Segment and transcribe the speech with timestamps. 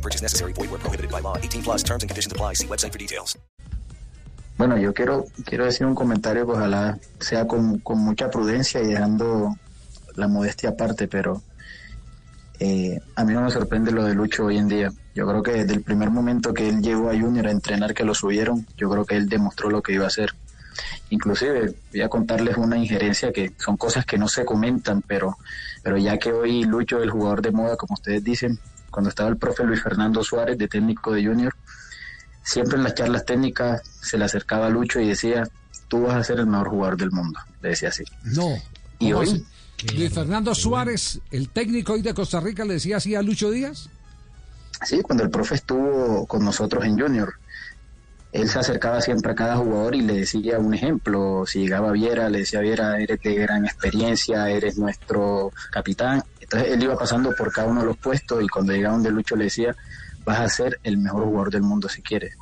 [0.00, 0.54] No purchase necessary.
[0.54, 1.36] Void where prohibited by law.
[1.36, 2.54] 18 plus terms and conditions apply.
[2.54, 3.36] See website for details.
[4.56, 8.86] Bueno, yo quiero, quiero decir un comentario que ojalá sea con, con mucha prudencia y
[8.86, 9.56] dejando
[10.16, 11.42] la modestia aparte, pero
[12.58, 14.90] eh, a mí no me sorprende lo de Lucho hoy en día.
[15.14, 18.04] Yo creo que desde el primer momento que él llegó a Junior a entrenar, que
[18.04, 20.30] lo subieron, yo creo que él demostró lo que iba a hacer.
[21.10, 25.36] Inclusive voy a contarles una injerencia que son cosas que no se comentan, pero,
[25.82, 28.58] pero ya que hoy Lucho es el jugador de moda, como ustedes dicen,
[28.90, 31.54] cuando estaba el profe Luis Fernando Suárez de técnico de Junior,
[32.42, 35.48] siempre en las charlas técnicas se le acercaba a Lucho y decía,
[35.88, 38.04] tú vas a ser el mejor jugador del mundo, le decía así.
[38.24, 38.56] No.
[38.98, 39.96] Y ¿Cómo hoy, así?
[39.96, 43.88] Luis Fernando Suárez, el técnico hoy de Costa Rica, le decía así a Lucho Díaz.
[44.84, 47.34] Sí, cuando el profe estuvo con nosotros en Junior,
[48.32, 51.44] él se acercaba siempre a cada jugador y le decía un ejemplo.
[51.46, 56.22] Si llegaba Viera, le decía Viera, eres de gran experiencia, eres nuestro capitán.
[56.40, 59.34] Entonces él iba pasando por cada uno de los puestos y cuando llegaba donde Lucho
[59.34, 59.74] le decía,
[60.24, 62.36] vas a ser el mejor jugador del mundo si quieres.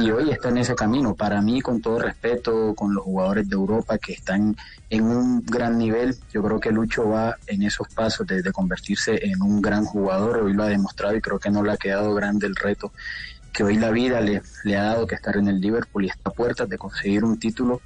[0.00, 1.16] Y hoy está en ese camino.
[1.16, 4.56] Para mí, con todo respeto, con los jugadores de Europa que están
[4.90, 9.42] en un gran nivel, yo creo que Lucho va en esos pasos de, convertirse en
[9.42, 10.38] un gran jugador.
[10.38, 12.92] Hoy lo ha demostrado y creo que no le ha quedado grande el reto
[13.52, 16.30] que hoy la vida le, le ha dado que estar en el Liverpool y está
[16.30, 17.80] a puertas de conseguir un título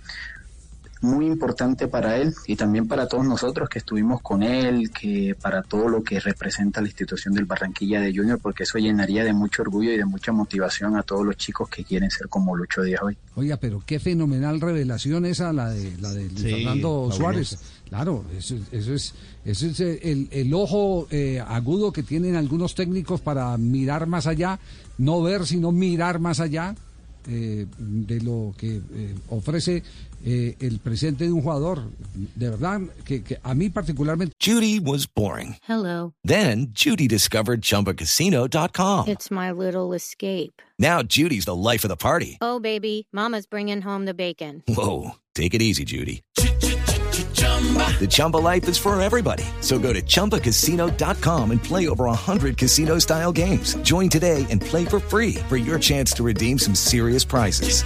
[1.03, 5.63] muy importante para él y también para todos nosotros que estuvimos con él, que para
[5.63, 9.63] todo lo que representa la institución del Barranquilla de Junior, porque eso llenaría de mucho
[9.63, 13.03] orgullo y de mucha motivación a todos los chicos que quieren ser como Lucho Díaz
[13.03, 13.19] hoy.
[13.35, 17.11] Oiga, pero qué fenomenal revelación esa, la de, la de Sí, Fernando.
[17.13, 17.59] Suárez.
[17.89, 22.75] Claro, eso, eso es, eso es eh, el, el ojo eh, agudo que tienen algunos
[22.75, 24.59] técnicos para mirar más allá,
[24.97, 26.75] no ver, sino mirar más allá
[27.29, 29.83] eh, de lo que eh, ofrece
[30.25, 31.83] eh, el presente de un jugador.
[32.35, 34.35] De verdad, que, que a mí particularmente...
[34.41, 35.57] Judy was boring.
[35.69, 36.15] Hello.
[36.25, 39.09] Then Judy discovered ChumbaCasino.com.
[39.09, 40.63] It's my little escape.
[40.79, 42.39] Now Judy's the life of the party.
[42.41, 44.63] Oh, baby, Mama's bringing home the bacon.
[44.69, 46.23] Whoa, take it easy, Judy.
[48.01, 49.45] The Chumba life is for everybody.
[49.61, 53.77] So go to ChumbaCasino.com and play over 100 casino style games.
[53.85, 57.85] Join today and play for free for your chance to redeem some serious prizes.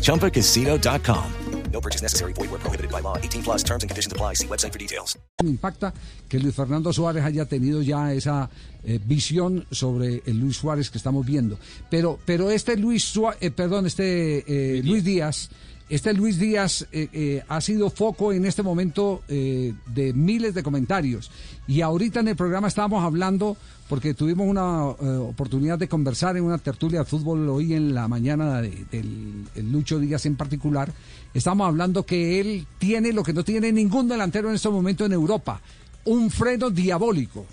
[0.00, 1.24] ChumbaCasino.com.
[1.72, 2.32] No purchase necessary.
[2.32, 3.16] Void where prohibited by law.
[3.16, 4.34] 18 plus terms and conditions apply.
[4.34, 5.16] See website for details.
[5.44, 5.92] impacta
[6.28, 8.50] que Luis Fernando Suárez haya tenido ya esa
[8.84, 11.58] eh, visión sobre el Luis Suárez que estamos viendo.
[11.88, 15.48] Pero, pero este Luis Suá- eh, perdón, este eh, Luis Díaz,
[15.90, 20.62] este Luis Díaz eh, eh, ha sido foco en este momento eh, de miles de
[20.62, 21.30] comentarios.
[21.66, 23.56] Y ahorita en el programa estábamos hablando,
[23.88, 28.62] porque tuvimos una oportunidad de conversar en una tertulia de fútbol hoy en la mañana
[28.62, 30.92] de- del el Lucho Díaz en particular.
[31.34, 35.12] Estamos hablando que él tiene lo que no tiene ningún delantero en este momento en
[35.12, 35.60] Europa,
[36.04, 37.46] un freno diabólico.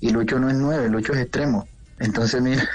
[0.00, 1.66] y Lucho no es nueve, Lucho es extremo.
[1.98, 2.68] Entonces, mira,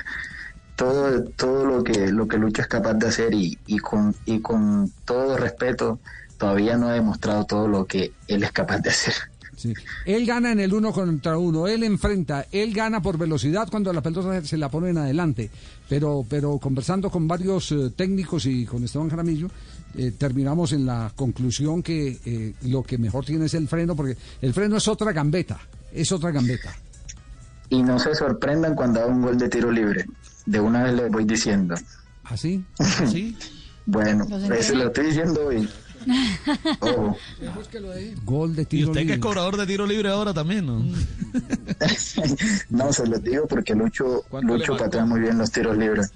[0.75, 4.39] todo, todo lo que lo que Lucho es capaz de hacer y, y con y
[4.39, 5.99] con todo respeto,
[6.37, 9.13] todavía no ha demostrado todo lo que él es capaz de hacer.
[9.55, 9.73] Sí.
[10.05, 14.01] Él gana en el uno contra uno, él enfrenta, él gana por velocidad cuando la
[14.01, 15.49] pelota se la pone en adelante.
[15.87, 19.47] Pero, pero conversando con varios eh, técnicos y con Esteban Jaramillo,
[19.97, 24.17] eh, terminamos en la conclusión que eh, lo que mejor tiene es el freno, porque
[24.41, 25.57] el freno es otra gambeta,
[25.93, 26.75] es otra gambeta.
[27.69, 30.05] Y no se sorprendan cuando haga un gol de tiro libre.
[30.45, 31.75] De una vez les voy diciendo.
[32.23, 32.66] ¿Así?
[33.11, 33.38] ¿Sí?
[33.85, 35.69] Bueno, ¿Los eso lo estoy diciendo hoy.
[36.81, 37.17] Ojo.
[38.23, 40.84] Gol de Y tiro usted que es cobrador de tiro libre ahora también, ¿no?
[42.69, 46.11] no, se los digo porque Lucho, ¿Cuánto le Lucho patea muy bien los tiros libres.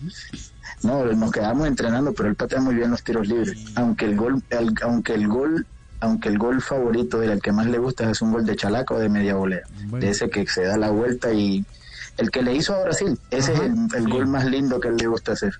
[0.83, 3.57] No, nos quedamos entrenando, pero él patea muy bien los tiros libres.
[3.75, 5.65] Aunque el gol, el- aunque el gol,
[6.01, 8.56] aunque el gol favorito de él, el que más le gusta es un gol de
[8.56, 10.06] chalaca o de media volea, Bueno.
[10.06, 11.65] de ese que se da la vuelta y
[12.19, 14.89] el que le hizo a Brasil, ese Ajá, es el, el gol más lindo que
[14.89, 15.54] él le gusta hacer.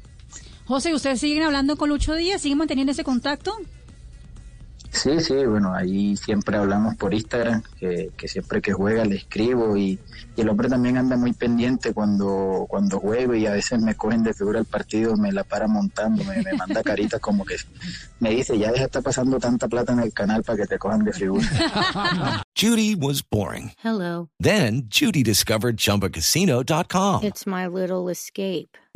[0.66, 2.42] José, ¿ustedes siguen hablando con Lucho Díaz?
[2.42, 3.56] ¿Siguen manteniendo ese contacto?
[4.92, 9.78] Sí, sí, bueno, ahí siempre hablamos por Instagram, que, que siempre que juega le escribo
[9.78, 10.00] y,
[10.36, 14.24] y, el hombre también anda muy pendiente cuando, cuando juego y a veces me cogen
[14.24, 17.56] de figura el partido, me la para montando, me, me manda caritas como que
[18.20, 21.04] me dice, ya deja estar pasando tanta plata en el canal para que te cojan
[21.04, 21.48] de figura.
[22.56, 23.72] Judy was boring.
[23.82, 24.30] Hello.
[24.40, 27.24] Then Judy discovered ChumbaCasino.com.
[27.24, 28.76] It's my little escape.